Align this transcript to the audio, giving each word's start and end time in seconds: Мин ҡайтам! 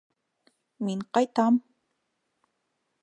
Мин 0.87 1.03
ҡайтам! 1.17 1.61